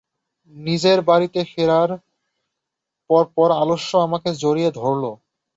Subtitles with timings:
[0.55, 1.89] নিজের বাড়িতে ফেরার
[3.09, 5.03] পরপর আলস্য আমাকে জড়িয়ে ধরল।